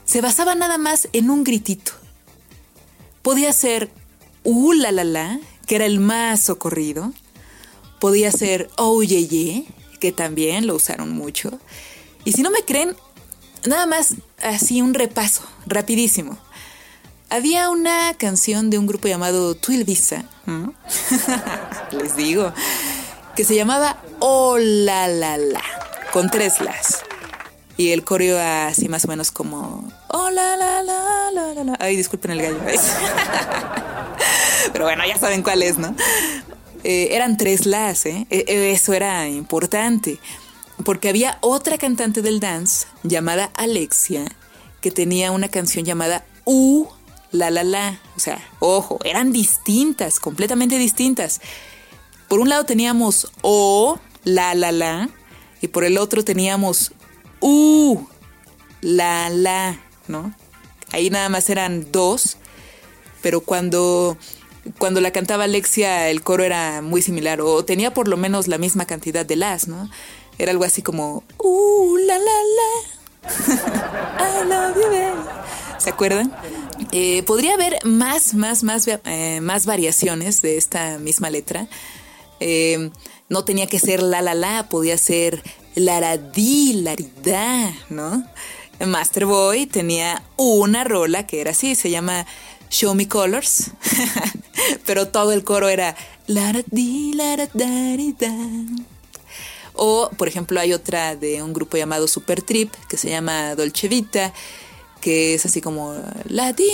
se 0.05 0.21
basaba 0.21 0.55
nada 0.55 0.79
más 0.79 1.09
en 1.13 1.31
un 1.31 1.45
gritito. 1.45 1.93
Podía 3.23 3.53
ser 3.53 3.91
uh 4.45 4.73
la 4.73 4.93
la 4.93 5.05
la, 5.05 5.41
que 5.67 5.77
era 5.77 5.87
el 5.87 6.01
más 6.01 6.41
socorrido. 6.41 7.13
Podía 8.01 8.33
ser 8.33 8.69
oh 8.77 9.03
ye 9.03 9.27
ye, 9.29 9.67
que 10.01 10.13
también 10.13 10.67
lo 10.67 10.75
usaron 10.75 11.13
mucho. 11.13 11.61
Y 12.25 12.33
si 12.33 12.43
no 12.43 12.51
me 12.51 12.65
creen, 12.65 12.97
nada 13.65 13.87
más 13.87 14.15
así 14.43 14.83
un 14.83 14.95
repaso, 14.95 15.43
rapidísimo. 15.67 16.39
Había 17.31 17.71
una 17.71 18.13
canción 18.15 18.69
de 18.69 18.79
un 18.79 18.87
grupo 18.87 19.09
llamado 19.09 19.55
Twilvisa, 19.55 20.25
les 21.93 22.17
digo, 22.17 22.53
que 23.35 23.45
se 23.45 23.55
llamaba 23.55 24.03
Oh 24.19 24.59
la 24.59 25.09
la 25.09 25.39
la, 25.39 25.63
con 26.13 26.29
tres 26.29 26.61
las. 26.61 27.05
Y 27.83 27.91
el 27.91 28.05
coreo 28.05 28.39
así 28.41 28.89
más 28.89 29.07
o 29.07 29.09
menos 29.09 29.33
como 29.33 29.93
Oh 30.07 30.31
la 30.31 30.57
la 30.57 30.85
la 30.85 31.33
la 31.33 31.65
la. 31.65 31.77
Ay, 31.81 31.97
disculpen 31.97 32.31
el 32.31 32.41
gallo. 32.41 32.61
Pero 34.73 34.85
bueno, 34.85 35.03
ya 35.05 35.19
saben 35.19 35.43
cuál 35.43 35.65
es, 35.65 35.79
¿no? 35.79 35.93
Eh, 36.85 37.09
eran 37.11 37.37
tres 37.37 37.67
las, 37.67 38.07
¿eh? 38.07 38.29
E, 38.31 38.45
e, 38.47 38.71
eso 38.71 38.93
era 38.93 39.27
importante. 39.27 40.21
Porque 40.85 41.09
había 41.09 41.39
otra 41.41 41.77
cantante 41.77 42.23
del 42.23 42.39
dance 42.39 42.87
llamada 43.03 43.51
Alexia 43.57 44.27
que 44.81 44.93
tenía 44.93 45.33
una 45.33 45.49
canción 45.49 45.85
llamada 45.85 46.25
U 46.45 46.87
la 47.33 47.51
la 47.51 47.65
la. 47.65 47.99
O 48.17 48.21
sea, 48.21 48.41
ojo, 48.61 49.01
eran 49.03 49.33
distintas, 49.33 50.21
completamente 50.21 50.79
distintas. 50.79 51.41
Por 52.29 52.39
un 52.39 52.49
lado 52.49 52.65
teníamos 52.65 53.33
O 53.43 53.99
la 54.23 54.55
la 54.55 54.71
la 54.71 55.09
y 55.61 55.67
por 55.67 55.83
el 55.83 55.99
otro 55.99 56.25
teníamos 56.25 56.93
U 57.43 58.07
la 58.81 59.29
la, 59.29 59.79
¿no? 60.09 60.35
Ahí 60.93 61.11
nada 61.11 61.29
más 61.29 61.51
eran 61.51 61.91
dos, 61.93 62.39
pero 63.21 63.41
cuando 63.41 64.17
cuando 64.79 65.01
la 65.01 65.11
cantaba 65.11 65.45
Alexia 65.45 66.09
el 66.09 66.23
coro 66.23 66.45
era 66.45 66.83
muy 66.83 67.03
similar 67.03 67.41
o 67.41 67.65
tenía 67.65 67.93
por 67.93 68.07
lo 68.07 68.17
menos 68.17 68.47
la 68.47 68.59
misma 68.59 68.87
cantidad 68.87 69.27
de 69.27 69.37
las, 69.37 69.69
¿no? 69.69 69.91
Era 70.39 70.53
algo 70.53 70.65
así 70.65 70.83
como 70.83 71.25
uh 71.39 71.97
la 71.99 72.19
la 72.19 72.25
la 72.59 73.03
I 74.43 74.49
love 74.49 74.77
you 74.77 74.93
¿Se 75.79 75.91
acuerdan? 75.91 76.33
Eh, 76.93 77.25
podría 77.25 77.55
haber 77.55 77.79
más, 77.85 78.35
más, 78.35 78.63
más, 78.63 78.87
eh, 78.87 79.41
más 79.43 79.67
variaciones 79.67 80.43
de 80.43 80.57
esta 80.57 80.99
misma 80.99 81.29
letra. 81.29 81.67
Eh, 82.39 82.91
no 83.29 83.45
tenía 83.45 83.67
que 83.67 83.81
ser 83.81 84.01
la 84.01 84.23
la 84.23 84.35
la, 84.35 84.69
podía 84.69 84.97
ser 84.97 85.43
laradí, 85.75 86.75
laridá, 86.75 87.73
¿no? 87.89 88.25
Master 88.87 89.27
Boy 89.27 89.67
tenía 89.67 90.23
una 90.37 90.85
rola 90.85 91.27
que 91.27 91.41
era 91.41 91.53
así, 91.53 91.75
se 91.75 91.91
llama 91.91 92.27
Show 92.71 92.95
Me 92.95 93.07
Colors, 93.07 93.71
pero 94.87 95.09
todo 95.09 95.33
el 95.33 95.45
coro 95.45 95.69
era 95.69 95.95
laradí, 96.27 97.13
laradá, 97.15 97.97
O, 99.75 100.11
por 100.17 100.29
ejemplo, 100.29 100.59
hay 100.61 100.73
otra 100.73 101.17
de 101.17 101.43
un 101.43 101.53
grupo 101.53 101.77
llamado 101.77 102.09
Super 102.09 102.43
Trip 102.43 102.73
que 102.89 102.97
se 102.97 103.11
llama 103.11 103.55
Dolce 103.55 103.89
Vita, 103.89 104.33
que 105.01 105.35
es 105.35 105.47
así 105.47 105.61
como 105.61 105.95
la 106.29 106.53
di 106.53 106.69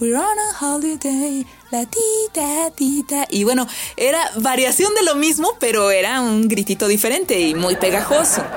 We're 0.00 0.16
on 0.16 0.38
a 0.38 0.56
holiday, 0.60 1.44
la 1.70 1.86
ti 1.86 3.04
ta 3.06 3.26
Y 3.30 3.44
bueno, 3.44 3.66
era 3.96 4.20
variación 4.36 4.94
de 4.94 5.02
lo 5.02 5.14
mismo, 5.14 5.54
pero 5.60 5.90
era 5.90 6.20
un 6.20 6.48
gritito 6.48 6.88
diferente 6.88 7.40
y 7.40 7.54
muy 7.54 7.76
pegajoso. 7.76 8.42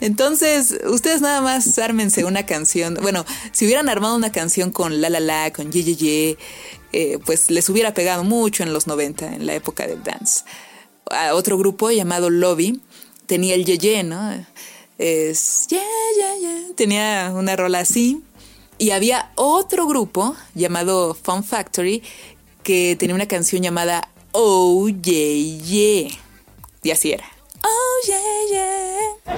Entonces, 0.00 0.78
ustedes 0.84 1.22
nada 1.22 1.40
más 1.40 1.78
ármense 1.78 2.24
una 2.24 2.44
canción. 2.44 2.98
Bueno, 3.00 3.24
si 3.52 3.64
hubieran 3.64 3.88
armado 3.88 4.14
una 4.14 4.30
canción 4.30 4.70
con 4.70 5.00
La 5.00 5.08
La 5.08 5.20
La, 5.20 5.50
con 5.52 5.72
Ye 5.72 5.84
Ye 5.84 5.96
Ye, 5.96 6.38
eh, 6.92 7.18
pues 7.24 7.50
les 7.50 7.68
hubiera 7.70 7.94
pegado 7.94 8.22
mucho 8.22 8.62
en 8.62 8.72
los 8.72 8.86
90, 8.86 9.26
en 9.26 9.46
la 9.46 9.54
época 9.54 9.86
del 9.86 10.02
dance. 10.02 10.44
Otro 11.32 11.56
grupo 11.56 11.90
llamado 11.90 12.30
Lobby 12.30 12.80
tenía 13.26 13.54
el 13.54 13.64
Ye 13.64 13.78
Ye, 13.78 14.02
¿no? 14.02 14.46
Es 14.98 15.66
yeah, 15.68 15.80
yeah, 16.18 16.36
yeah. 16.40 16.74
Tenía 16.74 17.32
una 17.34 17.56
rola 17.56 17.80
así. 17.80 18.22
Y 18.78 18.90
había 18.90 19.30
otro 19.36 19.86
grupo 19.86 20.36
llamado 20.54 21.14
Fun 21.14 21.42
Factory 21.44 22.02
que 22.62 22.96
tenía 22.96 23.14
una 23.14 23.26
canción 23.28 23.62
llamada 23.62 24.08
Oh 24.32 24.88
Yeah 24.88 25.56
Yeah. 25.64 26.10
Y 26.82 26.90
así 26.90 27.12
era. 27.12 27.24
Oh 27.62 28.06
yeah, 28.06 28.18
yeah. 28.50 29.36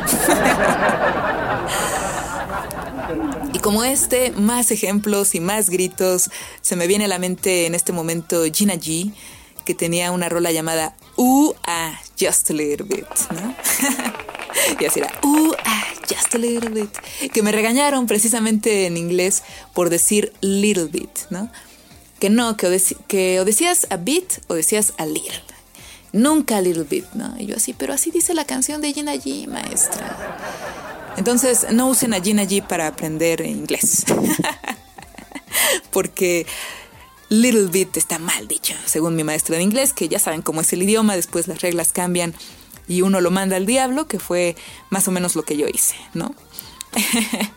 y 3.55 3.59
como 3.61 3.85
este, 3.85 4.33
más 4.33 4.71
ejemplos 4.71 5.35
y 5.35 5.41
más 5.41 5.71
gritos. 5.71 6.31
Se 6.61 6.77
me 6.77 6.87
viene 6.87 7.07
a 7.07 7.09
la 7.09 7.19
mente 7.19 7.67
en 7.67 7.75
este 7.75 7.93
momento 7.93 8.43
Gina 8.53 8.75
G, 8.75 9.13
que 9.65 9.75
tenía 9.75 10.11
una 10.13 10.29
rola 10.29 10.53
llamada 10.53 10.95
Uh 11.17 11.53
Ah, 11.67 11.99
Just 12.21 12.51
a 12.51 12.55
Little 12.55 12.87
Bit, 12.87 13.07
¿no? 13.31 13.55
y 14.81 14.85
así 14.85 15.01
era, 15.01 15.11
uh 15.23 15.53
Ah, 15.65 15.85
Just 16.09 16.35
a 16.35 16.39
Little 16.39 16.71
Bit. 16.71 16.91
Que 17.33 17.43
me 17.43 17.53
regañaron 17.53 18.07
precisamente 18.07 18.87
en 18.87 18.97
inglés 18.97 19.43
por 19.75 19.91
decir 19.91 20.33
little 20.41 20.87
bit, 20.87 21.11
¿no? 21.31 21.51
Que 22.19 22.31
no, 22.31 22.57
que 22.57 22.83
que 23.07 23.41
o 23.41 23.45
decías 23.45 23.87
a 23.91 23.97
bit 23.97 24.41
o 24.49 24.55
decías 24.55 24.93
a 24.99 25.07
little. 25.07 25.43
Nunca 26.13 26.61
Little 26.61 26.85
Bit, 26.85 27.13
¿no? 27.15 27.35
Y 27.39 27.47
yo 27.47 27.57
así, 27.57 27.75
pero 27.75 27.93
así 27.93 28.11
dice 28.11 28.33
la 28.35 28.45
canción 28.45 28.81
de 28.81 28.93
Gina 28.93 29.15
G, 29.15 29.47
maestra. 29.47 30.17
Entonces, 31.17 31.67
no 31.71 31.89
usen 31.89 32.15
a 32.15 32.21
Gina 32.21 32.45
G 32.45 32.67
para 32.67 32.87
aprender 32.87 33.43
inglés. 33.43 34.05
Porque 35.91 36.47
Little 37.29 37.67
Bit 37.67 37.99
está 37.99 38.19
mal 38.19 38.49
dicho, 38.49 38.75
según 38.87 39.17
mi 39.17 39.25
maestra 39.25 39.57
de 39.57 39.63
inglés, 39.63 39.93
que 39.93 40.09
ya 40.09 40.19
saben 40.19 40.41
cómo 40.41 40.63
es 40.63 40.73
el 40.73 40.83
idioma, 40.83 41.15
después 41.15 41.47
las 41.47 41.61
reglas 41.61 41.93
cambian 41.93 42.35
y 42.89 43.03
uno 43.03 43.21
lo 43.21 43.31
manda 43.31 43.57
al 43.57 43.67
diablo, 43.67 44.09
que 44.09 44.19
fue 44.19 44.57
más 44.91 45.07
o 45.09 45.11
menos 45.11 45.37
lo 45.37 45.43
que 45.43 45.57
yo 45.57 45.67
hice, 45.69 45.97
¿no? 46.15 46.35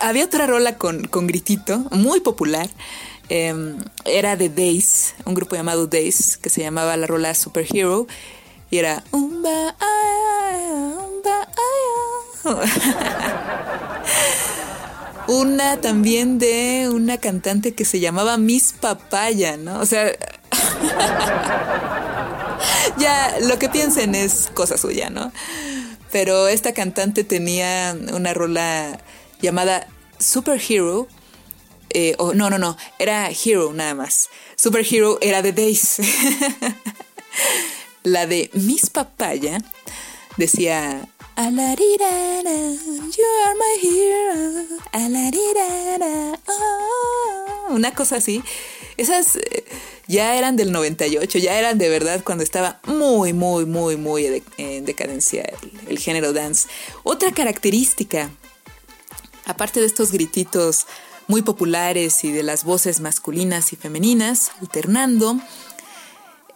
Había 0.00 0.24
otra 0.24 0.46
rola 0.46 0.76
con, 0.76 1.06
con 1.06 1.26
gritito, 1.26 1.78
muy 1.90 2.20
popular, 2.20 2.68
Em, 3.30 3.76
era 4.06 4.36
de 4.36 4.48
Days, 4.48 5.14
un 5.26 5.34
grupo 5.34 5.54
llamado 5.54 5.86
Days, 5.86 6.38
que 6.38 6.48
se 6.48 6.62
llamaba 6.62 6.96
la 6.96 7.06
rola 7.06 7.34
Superhero, 7.34 8.06
y 8.70 8.78
era... 8.78 9.04
una 15.28 15.78
también 15.82 16.38
de 16.38 16.88
una 16.90 17.18
cantante 17.18 17.74
que 17.74 17.84
se 17.84 18.00
llamaba 18.00 18.38
Miss 18.38 18.74
Papaya, 18.80 19.58
¿no? 19.58 19.78
O 19.80 19.86
sea... 19.86 20.10
ya 22.98 23.38
lo 23.42 23.58
que 23.58 23.68
piensen 23.68 24.14
es 24.14 24.48
cosa 24.54 24.78
suya, 24.78 25.10
¿no? 25.10 25.32
Pero 26.12 26.48
esta 26.48 26.72
cantante 26.72 27.24
tenía 27.24 27.96
una 28.12 28.32
rola 28.34 28.98
llamada 29.40 29.86
Superhero 30.18 31.08
eh, 31.90 32.16
no, 32.18 32.50
no, 32.50 32.58
no, 32.58 32.76
era 32.98 33.30
Hero 33.30 33.72
nada 33.72 33.94
más. 33.94 34.28
Superhero 34.56 35.18
era 35.20 35.42
de 35.42 35.52
Days. 35.52 35.96
la 38.02 38.26
de 38.26 38.50
Miss 38.54 38.90
Papaya 38.90 39.58
decía 40.36 41.08
Alarirara, 41.36 42.74
you 43.16 43.24
are 43.46 43.54
my 43.54 43.78
hero. 43.80 44.80
Alarirara, 44.92 46.38
oh. 46.46 47.74
Una 47.74 47.94
cosa 47.94 48.16
así. 48.16 48.42
Esas 48.98 49.36
eh, 49.36 49.64
ya 50.08 50.36
eran 50.36 50.56
del 50.56 50.72
98, 50.72 51.38
ya 51.38 51.58
eran 51.58 51.78
de 51.78 51.88
verdad 51.88 52.22
cuando 52.24 52.44
estaba 52.44 52.80
muy, 52.84 53.32
muy, 53.32 53.64
muy, 53.64 53.96
muy 53.96 54.42
en 54.58 54.84
decadencia 54.84 55.50
el 55.88 55.98
género 55.98 56.32
dance. 56.34 56.68
Otra 57.04 57.32
característica, 57.32 58.30
aparte 59.46 59.80
de 59.80 59.86
estos 59.86 60.12
grititos 60.12 60.86
muy 61.28 61.42
populares 61.42 62.24
y 62.24 62.32
de 62.32 62.42
las 62.42 62.64
voces 62.64 63.00
masculinas 63.00 63.72
y 63.72 63.76
femeninas 63.76 64.50
alternando. 64.60 65.38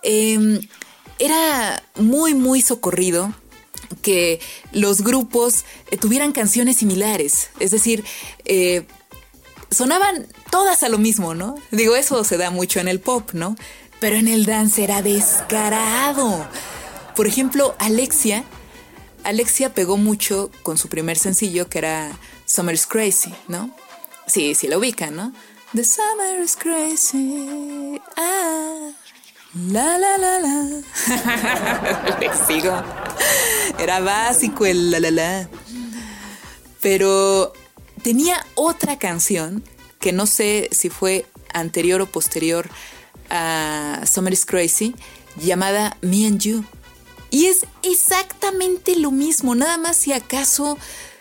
Em, 0.02 0.60
era 1.18 1.84
muy, 1.94 2.34
muy 2.34 2.60
socorrido 2.60 3.32
que 4.00 4.40
los 4.72 5.02
grupos 5.02 5.64
eh, 5.90 5.96
tuvieran 5.96 6.32
canciones 6.32 6.78
similares, 6.78 7.50
es 7.60 7.70
decir, 7.70 8.02
eh, 8.44 8.84
sonaban 9.70 10.26
todas 10.52 10.82
a 10.82 10.90
lo 10.90 10.98
mismo, 10.98 11.34
¿no? 11.34 11.56
Digo, 11.70 11.96
eso 11.96 12.22
se 12.24 12.36
da 12.36 12.50
mucho 12.50 12.78
en 12.78 12.86
el 12.86 13.00
pop, 13.00 13.30
¿no? 13.32 13.56
Pero 13.98 14.16
en 14.16 14.28
el 14.28 14.44
dance 14.44 14.84
era 14.84 15.00
descarado. 15.00 16.46
Por 17.16 17.26
ejemplo, 17.26 17.74
Alexia, 17.78 18.44
Alexia 19.24 19.72
pegó 19.72 19.96
mucho 19.96 20.50
con 20.62 20.76
su 20.76 20.88
primer 20.88 21.18
sencillo 21.18 21.70
que 21.70 21.78
era 21.78 22.12
Summer's 22.44 22.86
Crazy, 22.86 23.34
¿no? 23.48 23.74
Sí, 24.26 24.54
sí 24.54 24.68
la 24.68 24.76
ubican, 24.76 25.16
¿no? 25.16 25.32
The 25.74 25.84
summer 25.84 26.42
is 26.44 26.54
crazy. 26.54 27.98
Ah. 28.18 28.90
La 29.54 29.96
la 29.96 30.18
la 30.18 30.38
la. 30.38 32.18
Le 32.20 32.30
sigo. 32.46 32.74
Era 33.78 34.00
básico 34.00 34.66
el 34.66 34.90
la 34.90 35.00
la 35.00 35.10
la. 35.10 35.48
Pero 36.82 37.54
tenía 38.02 38.44
otra 38.54 38.98
canción 38.98 39.64
que 40.02 40.12
no 40.12 40.26
sé 40.26 40.68
si 40.72 40.90
fue 40.90 41.24
anterior 41.54 42.02
o 42.02 42.06
posterior 42.06 42.68
a 43.30 44.02
Summer 44.04 44.32
is 44.32 44.44
Crazy, 44.44 44.94
llamada 45.36 45.96
Me 46.02 46.26
and 46.26 46.40
You. 46.40 46.64
Y 47.30 47.46
es 47.46 47.64
exactamente 47.82 48.96
lo 48.96 49.10
mismo, 49.12 49.54
nada 49.54 49.78
más 49.78 49.96
si 49.96 50.12
acaso 50.12 50.76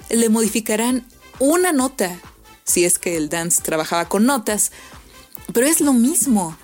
le 0.09 0.27
modificarán 0.27 1.05
una 1.39 1.71
nota, 1.71 2.19
si 2.65 2.83
es 2.83 2.97
que 2.97 3.15
el 3.15 3.29
dance 3.29 3.61
trabajaba 3.61 4.09
con 4.09 4.25
notas, 4.25 4.71
pero 5.53 5.67
es 5.67 5.79
lo 5.79 5.93
mismo. 5.93 6.57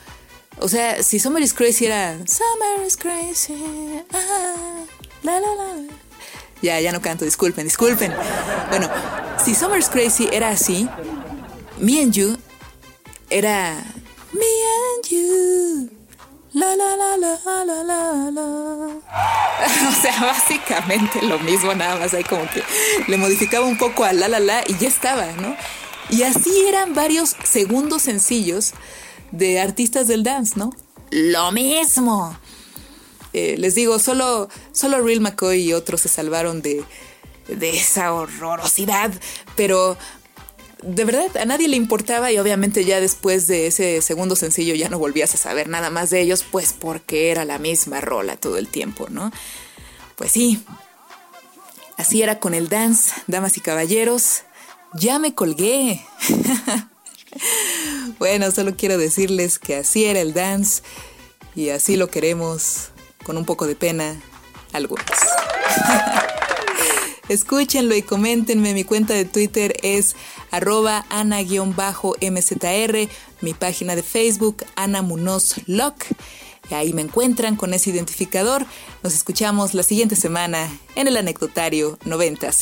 O 0.60 0.67
sea, 0.67 1.03
si 1.03 1.19
Summer 1.19 1.43
is 1.43 1.53
Crazy 1.53 1.86
era 1.86 2.17
Summer 2.25 2.86
is 2.86 2.97
Crazy, 2.97 4.01
ah, 4.12 4.84
la 5.21 5.39
la 5.39 5.56
la. 5.56 5.75
Ya, 6.63 6.82
ya 6.82 6.91
no 6.91 7.01
canto, 7.01 7.25
disculpen, 7.25 7.65
disculpen. 7.65 8.12
Bueno, 8.69 8.89
si 9.43 9.53
Summer 9.53 9.77
is 9.77 9.88
Crazy 9.88 10.27
era 10.32 10.49
así, 10.49 10.89
Me 11.80 12.02
and 12.02 12.13
You 12.13 12.38
era 13.30 13.84
Me 14.34 14.46
and 14.96 15.06
You. 15.10 15.90
La 16.54 16.76
la 16.76 16.96
la 16.96 17.18
la 17.18 17.63
la 17.66 17.84
la 17.84 18.32
la. 18.32 18.88
O 19.90 20.02
sea, 20.02 20.20
básicamente 20.22 21.22
lo 21.22 21.38
mismo, 21.40 21.74
nada 21.76 21.98
más 22.00 22.13
hay 22.13 22.24
como 22.24 22.50
que 22.50 22.63
le 23.08 23.18
modificaba 23.18 23.66
un 23.66 23.78
poco 23.78 24.04
a 24.06 24.13
la 24.13 24.28
la 24.28 24.40
la 24.40 24.63
y 24.68 24.76
ya 24.78 24.88
estaba, 24.88 25.32
¿no? 25.34 25.56
Y 26.10 26.24
así 26.24 26.66
eran 26.68 26.96
varios 26.96 27.36
segundos 27.44 28.02
sencillos 28.04 28.74
de 29.32 29.60
artistas 29.60 30.08
del 30.08 30.24
dance, 30.24 30.54
¿no? 30.56 30.72
Lo 31.12 31.52
mismo. 31.52 32.38
Eh, 33.34 33.56
les 33.58 33.76
digo, 33.76 34.00
solo, 34.00 34.50
solo 34.72 35.02
Real 35.02 35.22
McCoy 35.22 35.62
y 35.62 35.74
otros 35.74 36.02
se 36.02 36.10
salvaron 36.10 36.62
de, 36.62 36.84
de 37.48 37.78
esa 37.78 38.13
horrorosidad, 38.13 39.12
pero 39.56 39.98
de 40.84 41.06
verdad 41.06 41.36
a 41.38 41.46
nadie 41.46 41.68
le 41.68 41.76
importaba 41.76 42.32
y 42.32 42.38
obviamente 42.38 42.86
ya 42.86 43.00
después 43.00 43.48
de 43.48 43.68
ese 43.68 44.02
segundo 44.02 44.36
sencillo 44.36 44.76
ya 44.76 44.90
no 44.90 45.00
volvías 45.00 45.34
a 45.34 45.38
saber 45.38 45.68
nada 45.70 45.90
más 45.90 46.10
de 46.10 46.22
ellos, 46.22 46.46
pues 46.50 46.74
porque 46.74 47.32
era 47.32 47.46
la 47.46 47.60
misma 47.60 48.02
rola 48.02 48.38
todo 48.38 48.58
el 48.58 48.68
tiempo, 48.68 49.08
¿no? 49.10 49.32
Pues 50.16 50.32
sí, 50.32 50.63
así 51.98 52.22
era 52.22 52.40
con 52.40 52.54
el 52.54 52.70
dance, 52.70 53.13
damas 53.28 53.58
y 53.58 53.62
caballeros, 53.62 54.44
ya 54.94 55.20
me 55.20 55.34
colgué. 55.34 56.06
bueno, 58.20 58.52
solo 58.52 58.76
quiero 58.76 58.98
decirles 58.98 59.60
que 59.60 59.76
así 59.76 60.06
era 60.06 60.20
el 60.20 60.34
dance 60.34 60.84
y 61.56 61.70
así 61.70 61.98
lo 61.98 62.10
queremos, 62.10 62.90
con 63.24 63.38
un 63.38 63.46
poco 63.46 63.68
de 63.68 63.76
pena, 63.76 64.20
algunos. 64.74 65.06
Escúchenlo 67.30 67.94
y 67.96 68.02
coméntenme. 68.02 68.74
Mi 68.74 68.84
cuenta 68.84 69.13
de 69.13 69.26
Twitter 69.26 69.76
es 69.84 70.16
arroba 70.51 71.05
ana-mzr. 71.10 71.47
Mi 73.41 73.53
página 73.53 73.95
de 73.95 74.03
Facebook, 74.03 74.65
Ana 74.75 75.01
Munoz 75.01 75.55
Lock. 75.67 76.05
Y 76.69 76.73
ahí 76.73 76.93
me 76.93 77.01
encuentran 77.01 77.55
con 77.55 77.73
ese 77.73 77.89
identificador. 77.91 78.65
Nos 79.03 79.13
escuchamos 79.13 79.73
la 79.73 79.83
siguiente 79.83 80.15
semana 80.15 80.69
en 80.95 81.07
el 81.07 81.17
anecdotario 81.17 81.97
9000. 82.05 82.60